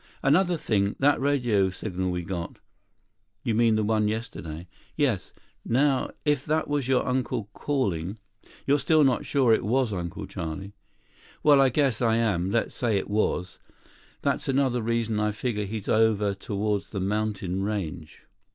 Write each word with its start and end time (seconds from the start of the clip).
"Another 0.23 0.57
thing... 0.57 0.95
that 0.97 1.21
radio 1.21 1.69
signal 1.69 2.09
we 2.09 2.23
got." 2.23 2.57
"You 3.43 3.53
mean 3.53 3.75
the 3.75 3.83
one 3.83 4.07
yesterday?" 4.07 4.67
"Yes. 4.95 5.31
Now 5.63 6.09
if 6.25 6.43
that 6.43 6.67
was 6.67 6.87
your 6.87 7.07
uncle 7.07 7.51
calling...." 7.53 8.17
"You're 8.65 8.79
still 8.79 9.03
not 9.03 9.27
sure 9.27 9.53
it 9.53 9.63
was 9.63 9.93
Uncle 9.93 10.25
Charlie?" 10.25 10.73
"Well, 11.43 11.61
I 11.61 11.69
guess 11.69 12.01
I 12.01 12.15
am. 12.15 12.49
Let's 12.49 12.73
say 12.73 12.97
it 12.97 13.11
was. 13.11 13.59
That's 14.23 14.47
another 14.47 14.81
reason 14.81 15.19
I 15.19 15.29
figure 15.29 15.65
he's 15.65 15.87
over 15.87 16.33
toward 16.33 16.81
the 16.85 16.99
mountain 16.99 17.61
range." 17.61 18.23